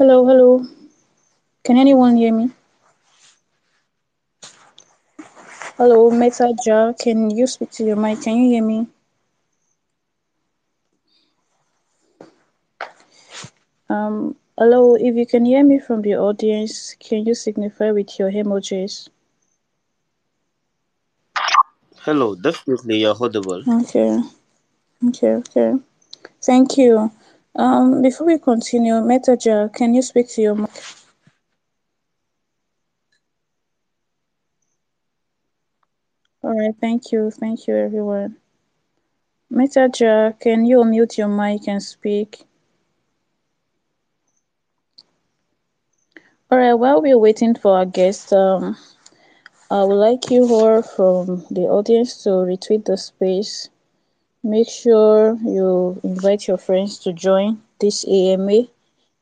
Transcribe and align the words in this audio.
Hello, 0.00 0.24
hello. 0.24 0.64
Can 1.62 1.76
anyone 1.76 2.16
hear 2.16 2.32
me? 2.32 2.48
Hello, 5.76 6.10
Metaja. 6.10 6.98
Can 6.98 7.28
you 7.28 7.46
speak 7.46 7.70
to 7.72 7.84
your 7.84 7.96
mic? 7.96 8.22
Can 8.22 8.38
you 8.38 8.48
hear 8.48 8.64
me? 8.64 8.86
Um, 13.90 14.36
hello, 14.56 14.94
if 14.94 15.16
you 15.16 15.26
can 15.26 15.44
hear 15.44 15.62
me 15.62 15.78
from 15.78 16.00
the 16.00 16.14
audience, 16.14 16.96
can 16.98 17.26
you 17.26 17.34
signify 17.34 17.90
with 17.90 18.18
your 18.18 18.32
emojis? 18.32 19.10
Hello, 21.96 22.34
definitely 22.36 23.00
you're 23.00 23.22
audible. 23.22 23.62
Okay, 23.82 24.18
okay, 25.08 25.34
okay. 25.44 25.74
Thank 26.40 26.78
you. 26.78 27.12
Um, 27.54 28.02
before 28.02 28.26
we 28.26 28.38
continue, 28.38 28.94
Metaja, 28.94 29.72
can 29.72 29.94
you 29.94 30.02
speak 30.02 30.28
to 30.30 30.42
your 30.42 30.54
mic? 30.56 30.70
All 36.42 36.54
right, 36.58 36.74
thank 36.80 37.12
you, 37.12 37.30
thank 37.30 37.66
you, 37.66 37.76
everyone. 37.76 38.36
Metaja, 39.52 40.38
can 40.40 40.64
you 40.64 40.78
unmute 40.78 41.18
your 41.18 41.28
mic 41.28 41.68
and 41.68 41.82
speak? 41.82 42.46
All 46.50 46.58
right, 46.58 46.74
while 46.74 47.00
we're 47.00 47.18
waiting 47.18 47.54
for 47.54 47.76
our 47.78 47.86
guest, 47.86 48.32
um, 48.32 48.76
I 49.70 49.84
would 49.84 49.94
like 49.96 50.30
you 50.30 50.46
all 50.54 50.82
from 50.82 51.46
the 51.50 51.62
audience 51.62 52.22
to 52.24 52.30
retweet 52.30 52.84
the 52.86 52.96
space. 52.96 53.68
Make 54.42 54.68
sure 54.68 55.38
you 55.44 55.98
invite 56.04 56.46
your 56.46 56.58
friends 56.58 56.98
to 57.00 57.12
join 57.12 57.62
this 57.80 58.04
AMA 58.06 58.68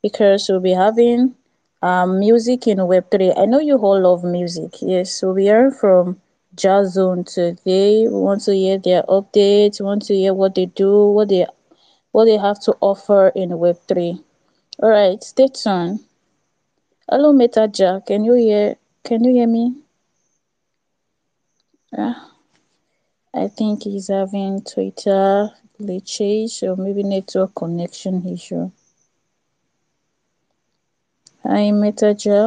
because 0.02 0.48
we'll 0.48 0.60
be 0.60 0.72
having 0.72 1.34
um, 1.82 2.18
music 2.18 2.66
in 2.66 2.78
Web3. 2.78 3.32
I 3.36 3.46
know 3.46 3.60
you 3.60 3.76
all 3.76 4.00
love 4.00 4.24
music. 4.24 4.72
Yes, 4.82 5.12
so 5.12 5.32
we 5.32 5.48
are 5.50 5.70
from 5.70 6.20
Jahzone 6.56 7.24
today. 7.32 8.08
We 8.08 8.14
want 8.28 8.42
to 8.42 8.54
hear 8.54 8.78
their 8.78 9.02
updates. 9.04 9.78
We 9.80 9.86
want 9.86 10.02
to 10.06 10.14
hear 10.14 10.34
what 10.34 10.54
they 10.56 10.66
do, 10.66 11.06
what 11.10 11.28
they 11.28 11.46
what 12.12 12.24
they 12.26 12.36
have 12.38 12.60
to 12.62 12.76
offer 12.80 13.28
in 13.34 13.50
Web3. 13.50 14.20
All 14.82 14.90
right, 14.90 15.22
stay 15.22 15.48
tuned. 15.48 16.00
Hello, 17.10 17.32
Metaja. 17.32 18.04
Can 18.06 18.24
you 18.24 18.34
hear? 18.34 18.76
Can 19.04 19.24
you 19.24 19.32
hear 19.32 19.46
me? 19.48 19.74
Yeah. 21.92 22.27
I 23.34 23.48
think 23.48 23.84
he's 23.84 24.08
having 24.08 24.62
Twitter 24.62 25.50
glitches 25.80 26.62
or 26.62 26.76
maybe 26.76 27.02
network 27.02 27.54
connection 27.54 28.26
issue. 28.28 28.70
Hi, 31.44 31.72
Metaja. 31.80 32.38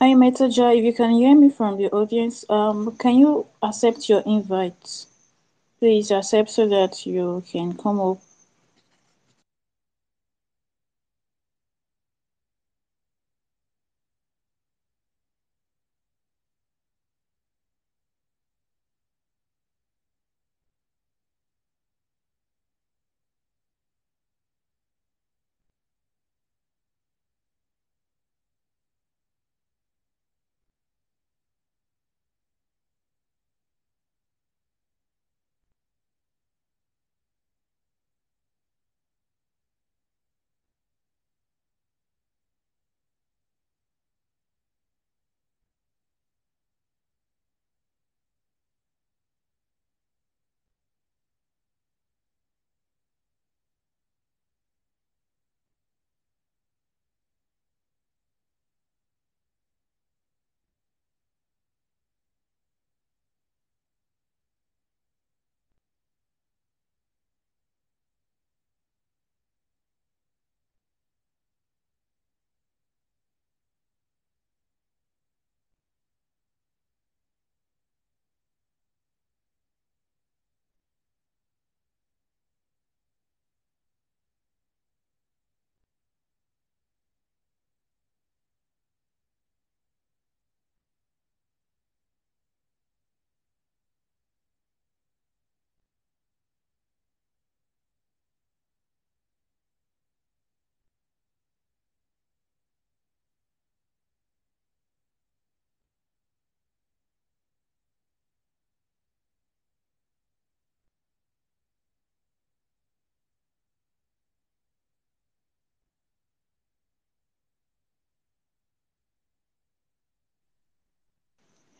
Hi, 0.00 0.14
Metaja. 0.14 0.76
If 0.76 0.84
you 0.84 0.92
can 0.92 1.10
hear 1.10 1.36
me 1.36 1.50
from 1.50 1.76
the 1.76 1.88
audience, 1.90 2.44
um, 2.48 2.96
can 2.96 3.16
you 3.16 3.46
accept 3.62 4.08
your 4.08 4.22
invite? 4.26 5.06
Please 5.78 6.10
accept 6.10 6.50
so 6.50 6.68
that 6.68 7.06
you 7.06 7.42
can 7.50 7.76
come 7.76 8.00
up. 8.00 8.18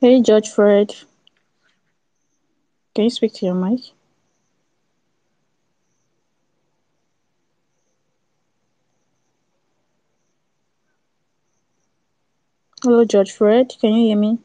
Hey, 0.00 0.22
Judge 0.22 0.48
Fred. 0.50 0.94
Can 2.94 3.04
you 3.04 3.10
speak 3.10 3.32
to 3.34 3.46
your 3.46 3.54
mic? 3.54 3.80
Hello, 12.82 13.04
Judge 13.04 13.32
Fred. 13.32 13.72
Can 13.80 13.92
you 13.94 14.08
hear 14.08 14.16
me? 14.16 14.38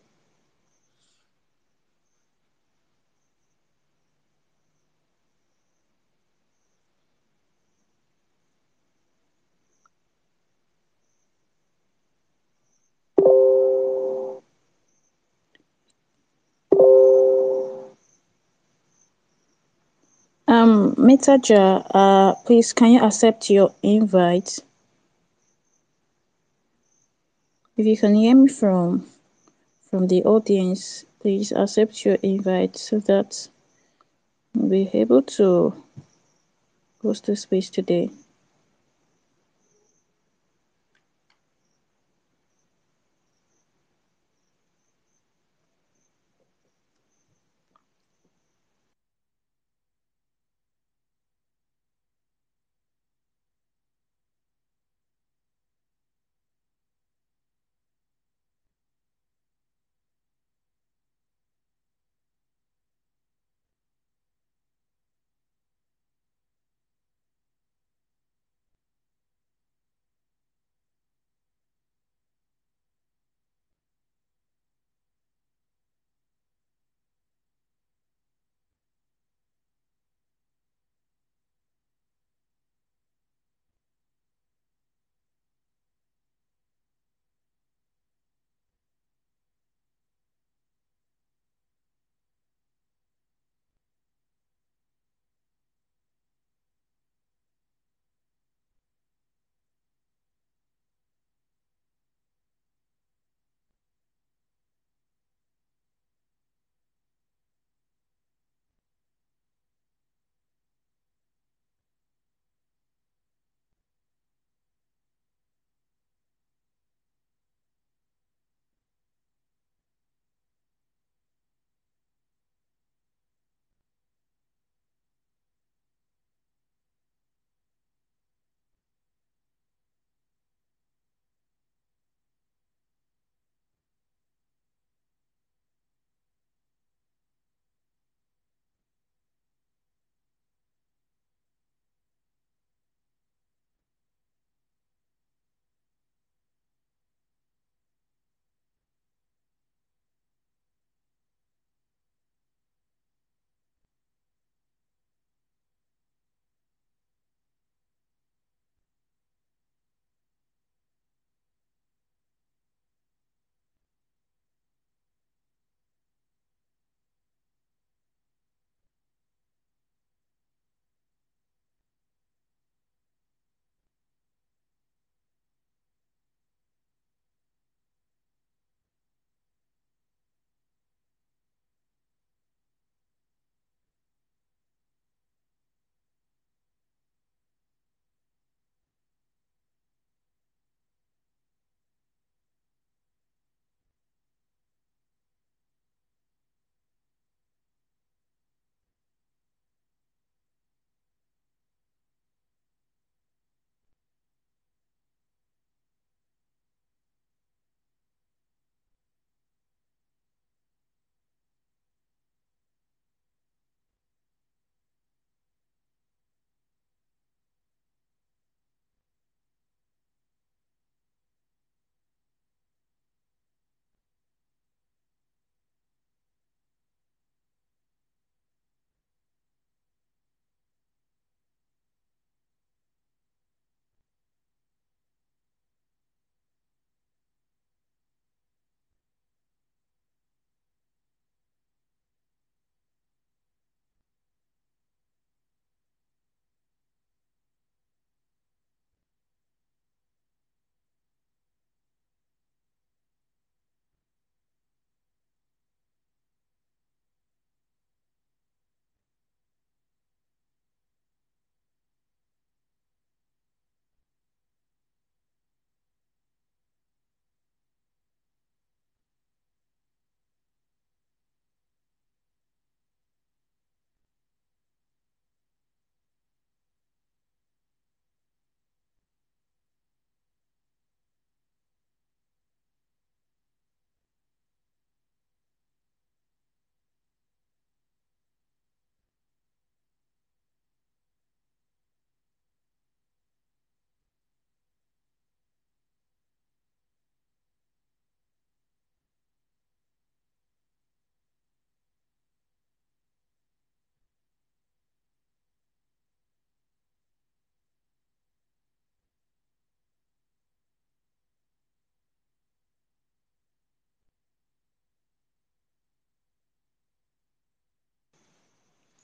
Mitaja, 21.23 21.87
uh, 21.93 22.35
please 22.45 22.73
can 22.73 22.91
you 22.91 23.01
accept 23.01 23.49
your 23.49 23.73
invite? 23.81 24.59
If 27.77 27.85
you 27.85 27.95
can 27.95 28.15
hear 28.15 28.35
me 28.35 28.49
from 28.49 29.05
from 29.89 30.07
the 30.07 30.21
audience, 30.25 31.05
please 31.21 31.53
accept 31.53 32.03
your 32.03 32.15
invite 32.23 32.75
so 32.75 32.99
that 32.99 33.47
we'll 34.53 34.69
be 34.69 34.89
able 34.93 35.21
to 35.37 35.73
host 37.01 37.27
the 37.27 37.37
space 37.37 37.69
today. 37.69 38.09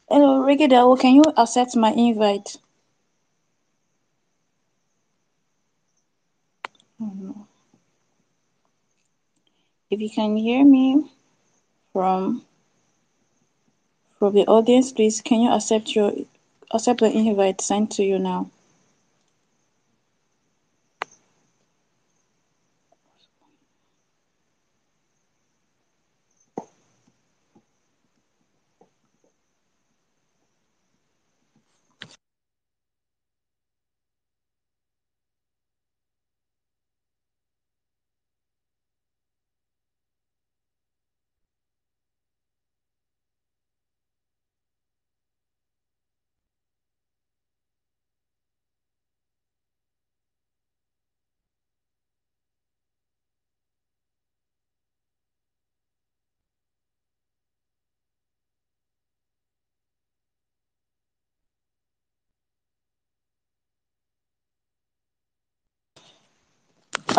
Hello, 0.10 0.42
Regidawo, 0.42 1.00
can 1.00 1.16
you 1.16 1.24
accept 1.38 1.76
my 1.76 1.92
invite? 1.92 2.58
If 9.92 10.02
you 10.02 10.10
can 10.10 10.36
hear 10.36 10.66
me 10.66 11.12
from 11.94 12.44
from 14.18 14.34
the 14.34 14.48
audience, 14.48 14.92
please 14.92 15.22
can 15.22 15.42
you 15.42 15.52
accept 15.52 15.96
your 15.96 16.14
accept 16.72 17.02
the 17.02 17.12
invite 17.12 17.62
sent 17.62 17.92
to 17.92 18.04
you 18.04 18.18
now? 18.20 18.50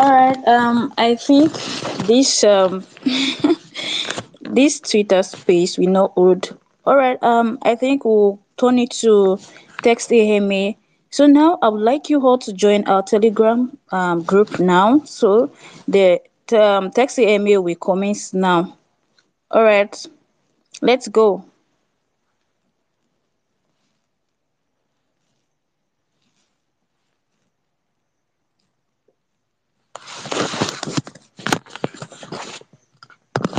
All 0.01 0.11
right. 0.11 0.47
Um, 0.47 0.91
I 0.97 1.15
think 1.15 1.53
this 2.07 2.43
um 2.43 2.83
this 4.41 4.79
Twitter 4.79 5.21
space 5.21 5.77
we 5.77 5.85
not 5.85 6.13
old. 6.15 6.57
All 6.85 6.95
right. 6.95 7.21
Um, 7.21 7.59
I 7.61 7.75
think 7.75 8.03
we'll 8.03 8.39
turn 8.57 8.79
it 8.79 8.89
to 9.01 9.37
text 9.83 10.11
AMA. 10.11 10.73
So 11.11 11.27
now 11.27 11.59
I 11.61 11.69
would 11.69 11.83
like 11.83 12.09
you 12.09 12.25
all 12.25 12.39
to 12.39 12.51
join 12.51 12.83
our 12.87 13.03
Telegram 13.03 13.77
um 13.91 14.23
group 14.23 14.59
now. 14.59 15.01
So 15.05 15.51
the 15.87 16.19
um, 16.51 16.89
text 16.89 17.19
AMA 17.19 17.61
will 17.61 17.75
commence 17.75 18.33
now. 18.33 18.75
All 19.51 19.63
right. 19.63 19.93
Let's 20.81 21.07
go. 21.09 21.45